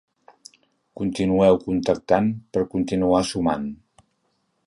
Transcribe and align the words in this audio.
Continueu 1.01 1.59
contactant 1.65 2.33
per 2.57 2.65
continuar 2.73 3.23
sumant. 3.35 3.71